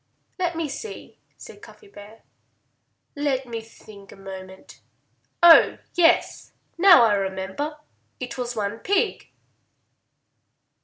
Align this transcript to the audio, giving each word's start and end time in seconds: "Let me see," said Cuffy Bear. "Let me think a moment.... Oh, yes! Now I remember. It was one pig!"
"Let 0.39 0.55
me 0.55 0.67
see," 0.67 1.19
said 1.37 1.61
Cuffy 1.61 1.87
Bear. 1.87 2.23
"Let 3.15 3.45
me 3.47 3.61
think 3.61 4.11
a 4.11 4.15
moment.... 4.15 4.81
Oh, 5.43 5.77
yes! 5.93 6.53
Now 6.75 7.03
I 7.03 7.13
remember. 7.13 7.77
It 8.19 8.35
was 8.35 8.55
one 8.55 8.79
pig!" 8.79 9.29